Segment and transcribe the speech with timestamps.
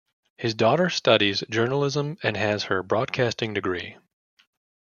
[0.35, 3.97] His daughter studies journalism and has her broadcasting degree.